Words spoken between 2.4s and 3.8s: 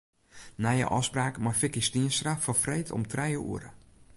foar freed om trije oere.